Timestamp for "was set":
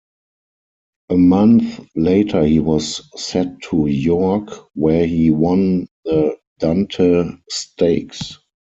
2.59-3.61